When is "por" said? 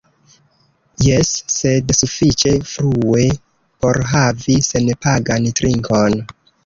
3.85-4.01